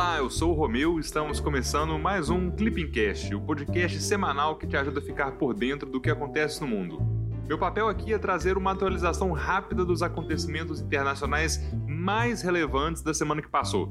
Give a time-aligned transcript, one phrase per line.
[0.00, 4.56] Olá, eu sou o Romeu e estamos começando mais um Clipping Cast, o podcast semanal
[4.56, 7.02] que te ajuda a ficar por dentro do que acontece no mundo.
[7.46, 13.42] Meu papel aqui é trazer uma atualização rápida dos acontecimentos internacionais mais relevantes da semana
[13.42, 13.90] que passou.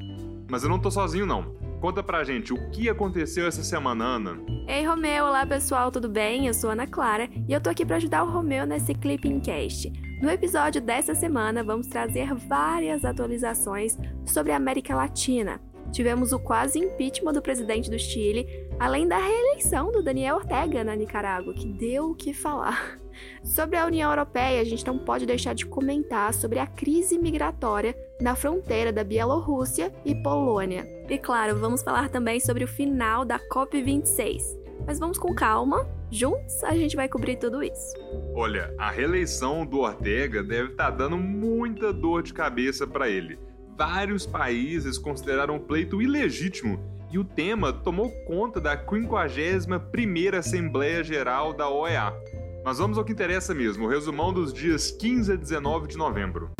[0.50, 1.56] Mas eu não tô sozinho não.
[1.80, 4.40] Conta pra gente o que aconteceu essa semana, Ana.
[4.68, 6.48] Ei, Romeu, olá pessoal, tudo bem?
[6.48, 9.94] Eu sou Ana Clara e eu tô aqui para ajudar o Romeu nesse Clipping Cast.
[10.24, 15.62] No episódio dessa semana, vamos trazer várias atualizações sobre a América Latina.
[15.92, 20.96] Tivemos o quase impeachment do presidente do Chile, além da reeleição do Daniel Ortega na
[20.96, 22.98] Nicarágua, que deu o que falar.
[23.44, 27.94] Sobre a União Europeia, a gente não pode deixar de comentar sobre a crise migratória
[28.22, 30.88] na fronteira da Bielorrússia e Polônia.
[31.10, 34.58] E claro, vamos falar também sobre o final da COP26.
[34.86, 37.94] Mas vamos com calma, juntos a gente vai cobrir tudo isso.
[38.34, 43.38] Olha, a reeleição do Ortega deve estar tá dando muita dor de cabeça para ele.
[43.80, 46.78] Vários países consideraram o pleito ilegítimo
[47.10, 52.14] e o tema tomou conta da 51ª Assembleia Geral da OEA.
[52.62, 56.52] Mas vamos ao que interessa mesmo, o resumão dos dias 15 a 19 de novembro.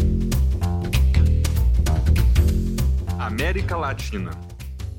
[3.20, 4.32] América Latina.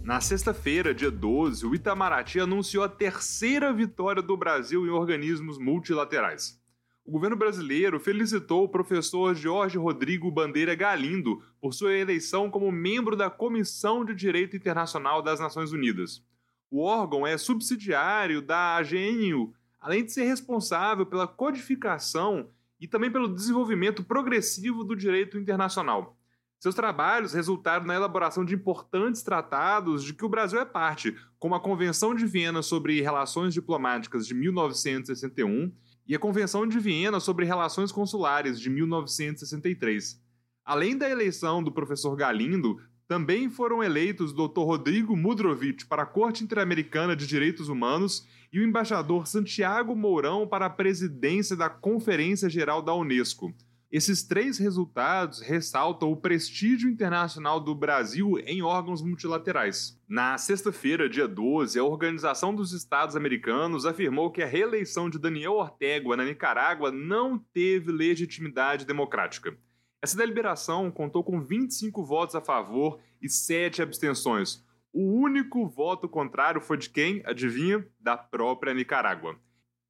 [0.05, 6.60] Na sexta-feira, dia 12, o Itamaraty anunciou a terceira vitória do Brasil em organismos multilaterais.
[7.05, 13.17] O governo brasileiro felicitou o professor Jorge Rodrigo Bandeira Galindo por sua eleição como membro
[13.17, 16.23] da Comissão de Direito Internacional das Nações Unidas.
[16.71, 23.35] O órgão é subsidiário da AGNU, além de ser responsável pela codificação e também pelo
[23.35, 26.17] desenvolvimento progressivo do direito internacional.
[26.61, 31.55] Seus trabalhos resultaram na elaboração de importantes tratados de que o Brasil é parte, como
[31.55, 35.73] a Convenção de Viena sobre Relações Diplomáticas de 1961
[36.11, 40.21] e a Convenção de Viena sobre Relações Consulares de 1963.
[40.65, 44.63] Além da eleição do professor Galindo, também foram eleitos o Dr.
[44.63, 50.67] Rodrigo Mudrovich para a Corte Interamericana de Direitos Humanos e o embaixador Santiago Mourão para
[50.67, 53.55] a presidência da Conferência Geral da Unesco.
[53.91, 60.01] Esses três resultados ressaltam o prestígio internacional do Brasil em órgãos multilaterais.
[60.09, 65.55] Na sexta-feira, dia 12, a Organização dos Estados Americanos afirmou que a reeleição de Daniel
[65.55, 69.59] Ortega na Nicarágua não teve legitimidade democrática.
[70.01, 74.65] Essa deliberação contou com 25 votos a favor e 7 abstenções.
[74.93, 77.23] O único voto contrário foi de quem?
[77.27, 77.85] Adivinha?
[77.99, 79.37] Da própria Nicarágua.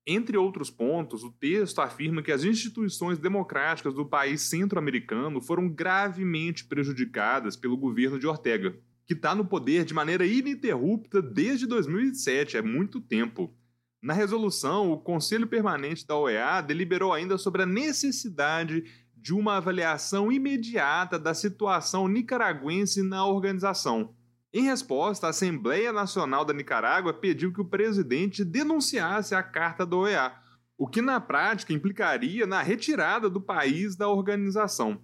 [0.07, 6.65] Entre outros pontos, o texto afirma que as instituições democráticas do país centro-americano foram gravemente
[6.65, 12.63] prejudicadas pelo governo de Ortega, que está no poder de maneira ininterrupta desde 2007, é
[12.63, 13.55] muito tempo.
[14.03, 18.85] Na resolução, o Conselho Permanente da OEA deliberou ainda sobre a necessidade
[19.15, 24.15] de uma avaliação imediata da situação nicaragüense na organização
[24.53, 29.97] em resposta, a Assembleia Nacional da Nicarágua pediu que o presidente denunciasse a Carta da
[29.97, 30.33] OEA,
[30.77, 35.01] o que na prática implicaria na retirada do país da organização.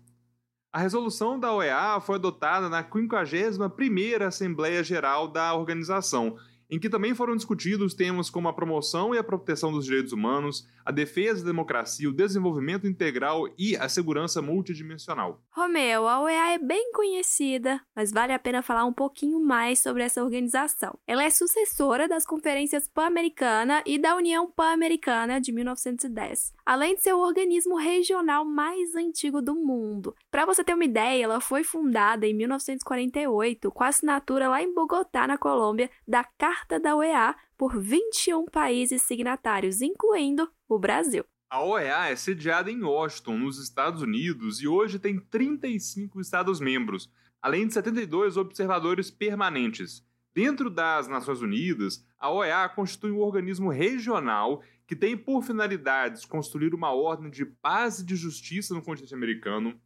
[0.73, 6.37] A resolução da OEA foi adotada na 51ª Assembleia Geral da organização
[6.71, 10.66] em que também foram discutidos temas como a promoção e a proteção dos direitos humanos,
[10.84, 15.41] a defesa da democracia, o desenvolvimento integral e a segurança multidimensional.
[15.50, 20.03] Romeu, a OEA é bem conhecida, mas vale a pena falar um pouquinho mais sobre
[20.03, 20.99] essa organização.
[21.06, 27.15] Ela é sucessora das Conferências Pan-Americana e da União Pan-Americana de 1910, além de ser
[27.15, 30.16] o organismo regional mais antigo do mundo.
[30.32, 34.75] Para você ter uma ideia, ela foi fundada em 1948 com a assinatura lá em
[34.75, 41.25] Bogotá, na Colômbia, da Carta da OEA por 21 países signatários, incluindo o Brasil.
[41.49, 47.09] A OEA é sediada em Washington, nos Estados Unidos, e hoje tem 35 Estados-membros,
[47.41, 50.04] além de 72 observadores permanentes.
[50.34, 56.74] Dentro das Nações Unidas, a OEA constitui um organismo regional que tem por finalidades construir
[56.74, 59.78] uma ordem de paz e de justiça no continente americano,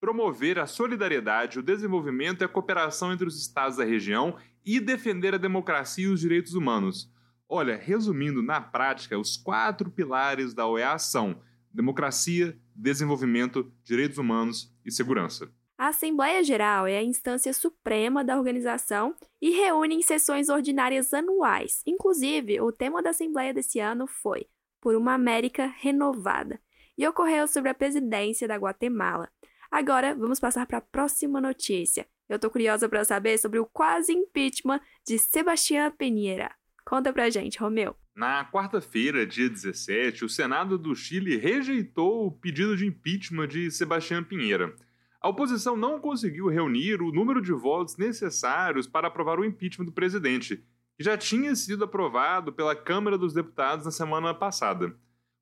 [0.00, 5.34] promover a solidariedade, o desenvolvimento e a cooperação entre os estados da região e defender
[5.34, 7.12] a democracia e os direitos humanos.
[7.48, 11.40] Olha, resumindo na prática, os quatro pilares da OEA são
[11.72, 15.50] democracia, desenvolvimento, direitos humanos e segurança.
[15.78, 21.84] A Assembleia Geral é a instância suprema da organização e reúne em sessões ordinárias anuais.
[21.86, 24.48] Inclusive, o tema da Assembleia desse ano foi
[24.80, 26.60] Por uma América Renovada
[26.98, 29.30] e ocorreu sobre a presidência da Guatemala.
[29.70, 32.08] Agora, vamos passar para a próxima notícia.
[32.28, 36.50] Eu tô curiosa para saber sobre o quase impeachment de Sebastián Pinheira.
[36.84, 37.94] Conta pra gente, Romeu.
[38.16, 44.24] Na quarta-feira, dia 17, o Senado do Chile rejeitou o pedido de impeachment de Sebastián
[44.24, 44.74] Pinheira.
[45.20, 49.92] A oposição não conseguiu reunir o número de votos necessários para aprovar o impeachment do
[49.92, 50.64] presidente,
[50.96, 54.96] que já tinha sido aprovado pela Câmara dos Deputados na semana passada.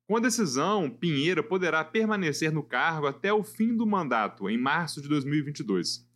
[0.07, 5.01] Com a decisão, Pinheira poderá permanecer no cargo até o fim do mandato, em março
[5.01, 6.07] de 2022.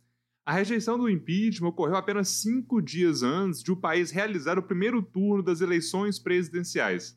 [0.44, 5.00] A rejeição do impeachment ocorreu apenas cinco dias antes de o país realizar o primeiro
[5.00, 7.16] turno das eleições presidenciais.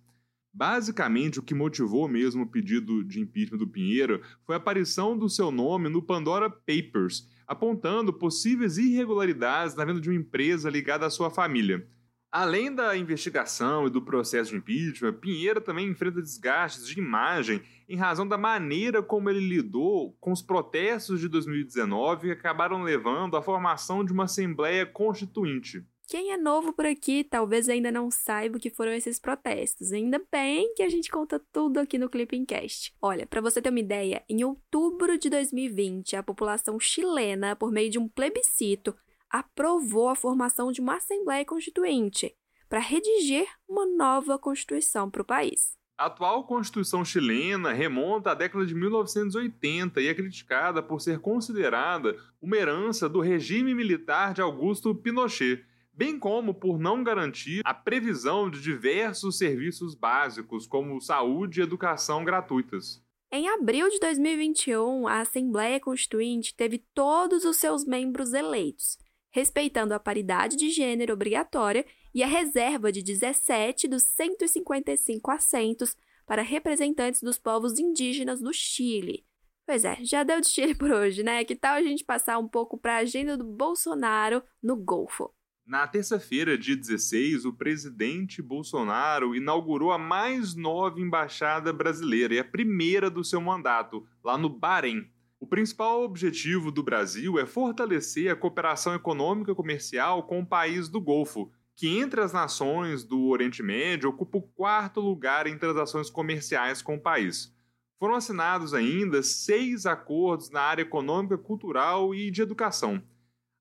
[0.57, 5.29] Basicamente, o que motivou mesmo o pedido de impeachment do Pinheiro foi a aparição do
[5.29, 11.09] seu nome no Pandora Papers, apontando possíveis irregularidades na venda de uma empresa ligada à
[11.09, 11.85] sua família.
[12.31, 17.97] Além da investigação e do processo de impeachment, Pinheiro também enfrenta desgastes de imagem em
[17.97, 23.41] razão da maneira como ele lidou com os protestos de 2019 que acabaram levando à
[23.41, 25.85] formação de uma Assembleia Constituinte.
[26.07, 29.91] Quem é novo por aqui talvez ainda não saiba o que foram esses protestos.
[29.91, 32.93] Ainda bem que a gente conta tudo aqui no Clippingcast.
[33.01, 37.89] Olha, para você ter uma ideia, em outubro de 2020, a população chilena, por meio
[37.89, 38.95] de um plebiscito,
[39.27, 42.35] aprovou a formação de uma Assembleia Constituinte
[42.69, 45.75] para redigir uma nova Constituição para o país.
[45.97, 52.15] A atual Constituição chilena remonta à década de 1980 e é criticada por ser considerada
[52.39, 55.65] uma herança do regime militar de Augusto Pinochet
[55.95, 62.23] bem como por não garantir a previsão de diversos serviços básicos, como saúde e educação
[62.23, 63.03] gratuitas.
[63.31, 68.97] Em abril de 2021, a Assembleia Constituinte teve todos os seus membros eleitos,
[69.31, 76.41] respeitando a paridade de gênero obrigatória e a reserva de 17 dos 155 assentos para
[76.41, 79.25] representantes dos povos indígenas do Chile.
[79.65, 81.43] Pois é, já deu de Chile por hoje, né?
[81.43, 85.34] Que tal a gente passar um pouco para a agenda do Bolsonaro no Golfo?
[85.65, 92.43] Na terça-feira, dia 16, o presidente Bolsonaro inaugurou a mais nova embaixada brasileira e a
[92.43, 95.09] primeira do seu mandato, lá no Bahrein.
[95.39, 100.87] O principal objetivo do Brasil é fortalecer a cooperação econômica e comercial com o país
[100.87, 106.11] do Golfo, que entre as nações do Oriente Médio ocupa o quarto lugar em transações
[106.11, 107.51] comerciais com o país.
[107.97, 113.01] Foram assinados ainda seis acordos na área econômica, cultural e de educação.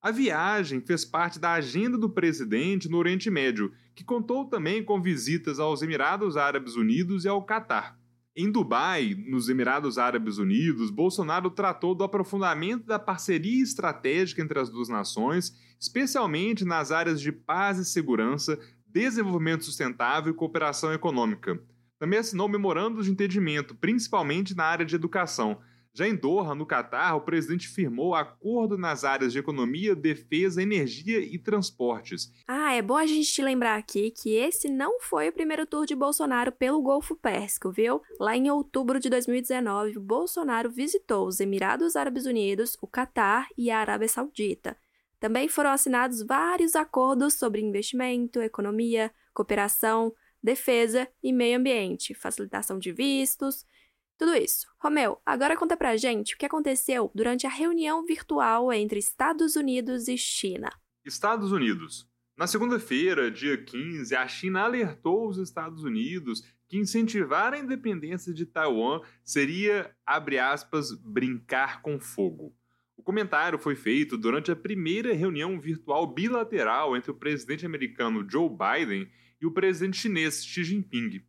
[0.05, 5.01] A viagem fez parte da agenda do presidente no Oriente Médio, que contou também com
[5.01, 7.99] visitas aos Emirados Árabes Unidos e ao Catar.
[8.37, 14.69] Em Dubai, nos Emirados Árabes Unidos, Bolsonaro tratou do aprofundamento da parceria estratégica entre as
[14.69, 21.59] duas nações, especialmente nas áreas de paz e segurança, desenvolvimento sustentável e cooperação econômica.
[21.99, 25.59] Também assinou memorandos de entendimento, principalmente na área de educação,
[25.97, 31.21] já em Doha, no Catar, o presidente firmou acordo nas áreas de economia, defesa, energia
[31.21, 32.33] e transportes.
[32.49, 35.87] Ah, é bom a gente te lembrar aqui que esse não foi o primeiro tour
[35.87, 38.03] de Bolsonaro pelo Golfo Pérsico, viu?
[38.19, 43.79] Lá em outubro de 2019, Bolsonaro visitou os Emirados Árabes Unidos, o Catar e a
[43.79, 44.77] Arábia Saudita.
[45.21, 50.13] Também foram assinados vários acordos sobre investimento, economia, cooperação,
[50.43, 53.65] defesa e meio ambiente, facilitação de vistos
[54.19, 54.67] tudo isso.
[54.79, 60.09] Romeu, agora conta pra gente o que aconteceu durante a reunião virtual entre Estados Unidos
[60.09, 60.71] e China.
[61.05, 62.09] Estados Unidos.
[62.37, 68.45] Na segunda-feira, dia 15, a China alertou os Estados Unidos que incentivar a independência de
[68.45, 72.53] Taiwan seria, abre aspas, brincar com fogo.
[72.97, 78.49] O comentário foi feito durante a primeira reunião virtual bilateral entre o presidente americano Joe
[78.49, 79.09] Biden
[79.41, 81.23] e o presidente chinês Xi Jinping.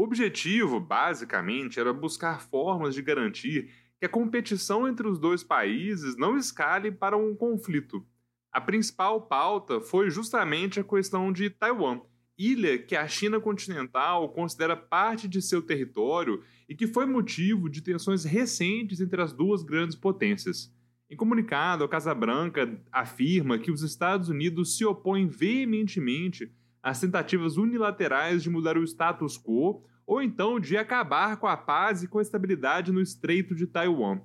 [0.00, 6.16] O objetivo, basicamente, era buscar formas de garantir que a competição entre os dois países
[6.16, 8.02] não escale para um conflito.
[8.50, 12.00] A principal pauta foi justamente a questão de Taiwan,
[12.38, 17.82] ilha que a China continental considera parte de seu território e que foi motivo de
[17.82, 20.74] tensões recentes entre as duas grandes potências.
[21.10, 26.50] Em comunicado, a Casa Branca afirma que os Estados Unidos se opõem veementemente
[26.82, 32.02] às tentativas unilaterais de mudar o status quo ou então de acabar com a paz
[32.02, 34.20] e com a estabilidade no Estreito de Taiwan.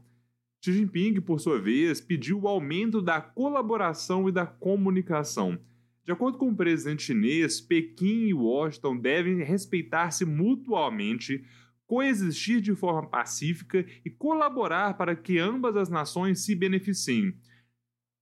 [0.59, 5.59] Xi Jinping, por sua vez, pediu o aumento da colaboração e da comunicação.
[6.03, 11.45] De acordo com o presidente chinês, Pequim e Washington devem respeitar-se mutuamente,
[11.85, 17.37] coexistir de forma pacífica e colaborar para que ambas as nações se beneficiem.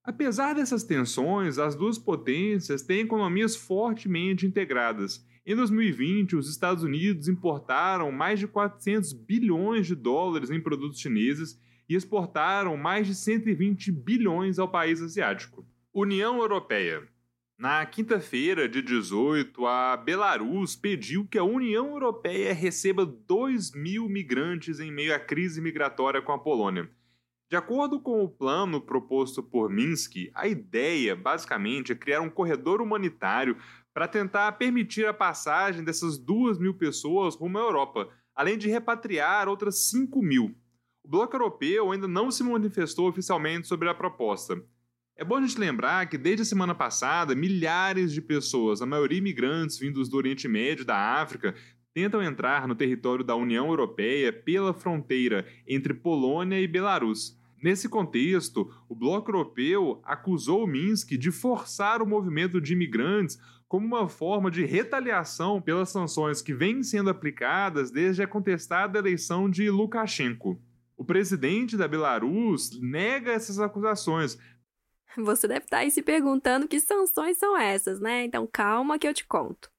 [0.04, 7.28] Apesar dessas tensões, as duas potências têm economias fortemente integradas em 2020, os Estados Unidos
[7.28, 13.92] importaram mais de 400 bilhões de dólares em produtos chineses e exportaram mais de 120
[13.92, 15.66] bilhões ao país asiático.
[15.94, 17.04] União Europeia.
[17.58, 24.80] Na quinta-feira, de 18, a Belarus pediu que a União Europeia receba 2 mil migrantes
[24.80, 26.90] em meio à crise migratória com a Polônia.
[27.50, 32.82] De acordo com o plano proposto por Minsk, a ideia, basicamente, é criar um corredor
[32.82, 33.56] humanitário
[33.94, 39.48] para tentar permitir a passagem dessas duas mil pessoas rumo à Europa, além de repatriar
[39.48, 40.56] outras 5 mil.
[41.04, 44.62] O Bloco Europeu ainda não se manifestou oficialmente sobre a proposta.
[45.16, 49.20] É bom a gente lembrar que desde a semana passada, milhares de pessoas, a maioria
[49.20, 51.54] imigrantes vindos do Oriente Médio e da África,
[51.94, 57.38] tentam entrar no território da União Europeia pela fronteira entre Polônia e Belarus.
[57.62, 63.38] Nesse contexto, o Bloco Europeu acusou Minsk de forçar o movimento de imigrantes
[63.74, 69.50] como uma forma de retaliação pelas sanções que vêm sendo aplicadas desde a contestada eleição
[69.50, 70.62] de Lukashenko.
[70.96, 74.38] O presidente da Belarus nega essas acusações,
[75.18, 78.24] você deve estar tá aí se perguntando que sanções são essas, né?
[78.26, 79.72] Então calma que eu te conto.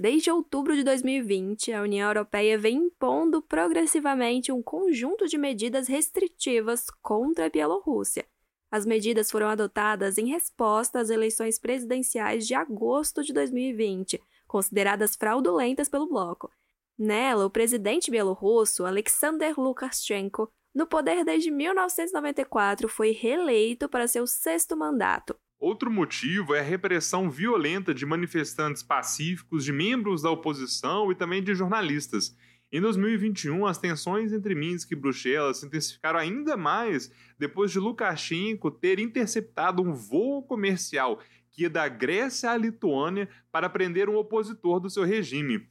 [0.00, 6.86] Desde outubro de 2020, a União Europeia vem impondo progressivamente um conjunto de medidas restritivas
[7.02, 8.24] contra a Bielorrússia.
[8.72, 15.90] As medidas foram adotadas em resposta às eleições presidenciais de agosto de 2020, consideradas fraudulentas
[15.90, 16.50] pelo bloco.
[16.98, 24.74] Nela, o presidente bielorrusso, Alexander Lukashenko, no poder desde 1994, foi reeleito para seu sexto
[24.74, 25.36] mandato.
[25.60, 31.42] Outro motivo é a repressão violenta de manifestantes pacíficos, de membros da oposição e também
[31.42, 32.34] de jornalistas.
[32.74, 38.70] Em 2021, as tensões entre Minsk e Bruxelas se intensificaram ainda mais depois de Lukashenko
[38.70, 44.80] ter interceptado um voo comercial que ia da Grécia à Lituânia para prender um opositor
[44.80, 45.66] do seu regime.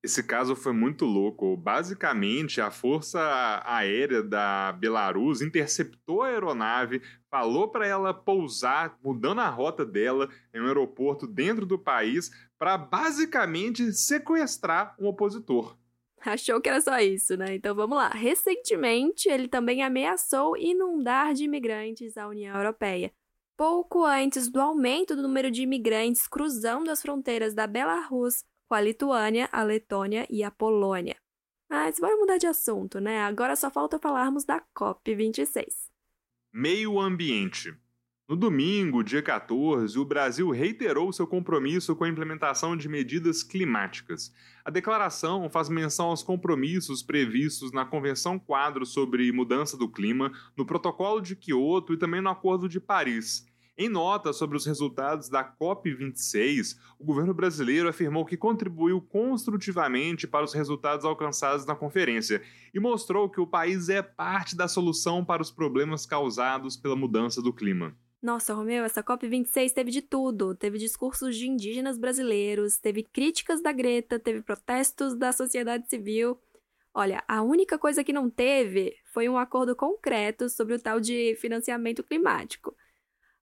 [0.00, 1.56] Esse caso foi muito louco.
[1.56, 9.48] Basicamente, a Força Aérea da Belarus interceptou a aeronave, falou para ela pousar, mudando a
[9.48, 15.76] rota dela em um aeroporto dentro do país, para basicamente sequestrar um opositor.
[16.26, 17.54] Achou que era só isso, né?
[17.54, 18.08] Então vamos lá.
[18.08, 23.12] Recentemente, ele também ameaçou inundar de imigrantes a União Europeia.
[23.56, 28.80] Pouco antes do aumento do número de imigrantes cruzando as fronteiras da Belarus com a
[28.80, 31.16] Lituânia, a Letônia e a Polônia.
[31.68, 33.20] Mas bora mudar de assunto, né?
[33.20, 35.66] Agora só falta falarmos da COP26.
[36.52, 37.74] Meio ambiente.
[38.34, 44.34] No domingo, dia 14, o Brasil reiterou seu compromisso com a implementação de medidas climáticas.
[44.64, 50.66] A declaração faz menção aos compromissos previstos na Convenção Quadro sobre Mudança do Clima, no
[50.66, 53.46] Protocolo de Quioto e também no Acordo de Paris.
[53.78, 60.44] Em nota sobre os resultados da COP26, o governo brasileiro afirmou que contribuiu construtivamente para
[60.44, 62.42] os resultados alcançados na conferência
[62.74, 67.40] e mostrou que o país é parte da solução para os problemas causados pela mudança
[67.40, 67.94] do clima.
[68.24, 70.54] Nossa, Romeu, essa COP26 teve de tudo.
[70.54, 76.40] Teve discursos de indígenas brasileiros, teve críticas da Greta, teve protestos da sociedade civil.
[76.94, 81.36] Olha, a única coisa que não teve foi um acordo concreto sobre o tal de
[81.38, 82.74] financiamento climático.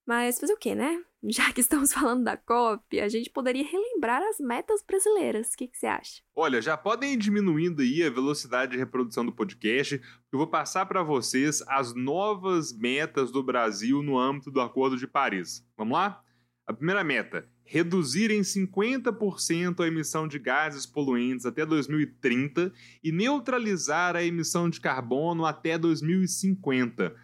[0.06, 1.02] Mas fazer o quê, né?
[1.24, 5.52] Já que estamos falando da COP, a gente poderia relembrar as metas brasileiras.
[5.52, 6.20] O que, que você acha?
[6.34, 10.00] Olha, já podem ir diminuindo aí a velocidade de reprodução do podcast,
[10.32, 15.06] eu vou passar para vocês as novas metas do Brasil no âmbito do Acordo de
[15.06, 15.64] Paris.
[15.76, 16.20] Vamos lá?
[16.66, 24.16] A primeira meta: reduzir em 50% a emissão de gases poluentes até 2030 e neutralizar
[24.16, 27.14] a emissão de carbono até 2050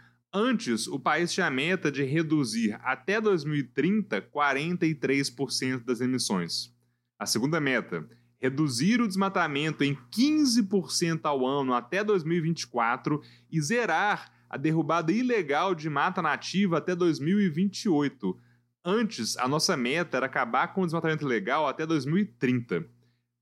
[0.41, 6.73] Antes, o país tinha a meta de reduzir até 2030 43% das emissões.
[7.19, 8.09] A segunda meta,
[8.41, 15.91] reduzir o desmatamento em 15% ao ano até 2024 e zerar a derrubada ilegal de
[15.91, 18.39] mata nativa até 2028.
[18.85, 22.87] Antes, a nossa meta era acabar com o desmatamento ilegal até 2030.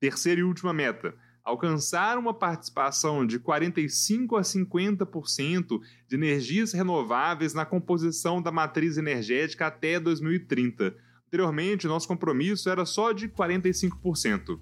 [0.00, 1.14] Terceira e última meta,
[1.46, 9.68] alcançar uma participação de 45 a 50% de energias renováveis na composição da matriz energética
[9.68, 10.92] até 2030.
[11.28, 14.58] Anteriormente, nosso compromisso era só de 45%.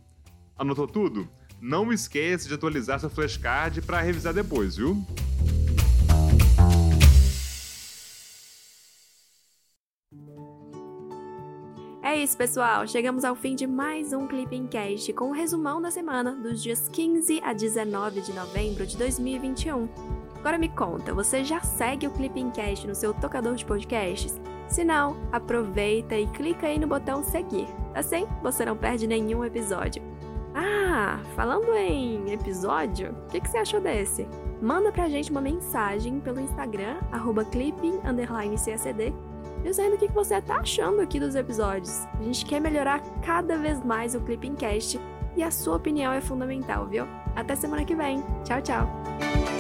[0.59, 1.26] Anotou tudo?
[1.59, 5.03] Não esquece de atualizar seu flashcard para revisar depois, viu?
[12.25, 12.87] Isso, pessoal.
[12.87, 16.62] Chegamos ao fim de mais um Clipping Cast com o um resumão da semana dos
[16.62, 19.87] dias 15 a 19 de novembro de 2021.
[20.38, 24.40] Agora me conta, você já segue o Clipping Cast no seu tocador de podcasts?
[24.69, 27.69] Se não, aproveita e clica aí no botão seguir.
[27.95, 30.02] Assim, você não perde nenhum episódio.
[30.54, 34.26] Ah, falando em episódio, o que, que, você achou desse?
[34.62, 36.97] Manda pra gente uma mensagem pelo Instagram,
[37.50, 39.12] clipping__cacd
[39.64, 42.06] dizendo o que você está achando aqui dos episódios.
[42.21, 45.00] A gente quer melhorar cada vez mais o Clipping Cast
[45.35, 47.09] e a sua opinião é fundamental, viu?
[47.35, 48.23] Até semana que vem.
[48.44, 49.53] Tchau, tchau.